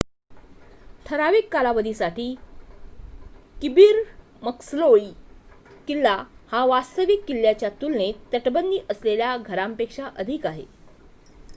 [1.05, 2.25] ठराविक कालावधीसाठी
[3.61, 3.85] Kirby
[4.43, 5.05] Muxloe
[5.87, 6.15] किल्ला
[6.51, 10.65] हा वास्तविक किल्ल्याच्या तुलनेत तटबंदी असलेल्या घरापेक्षा अधिक आहे